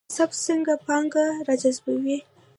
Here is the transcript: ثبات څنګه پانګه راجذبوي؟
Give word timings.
ثبات 0.15 0.33
څنګه 0.47 0.73
پانګه 0.85 1.25
راجذبوي؟ 1.47 2.17